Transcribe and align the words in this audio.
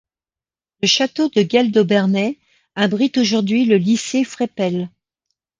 Le 0.81 0.87
château 0.87 1.29
de 1.29 1.43
Gail 1.43 1.69
d'Obernai 1.69 2.39
abrite 2.73 3.19
aujourd'hui 3.19 3.65
le 3.65 3.77
lycée 3.77 4.23
Freppel. 4.23 4.89